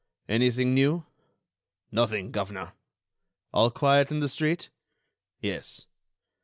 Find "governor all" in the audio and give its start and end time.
2.31-3.69